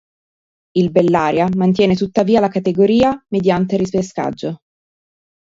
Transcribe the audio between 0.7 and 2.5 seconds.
Il Bellaria mantiene tuttavia la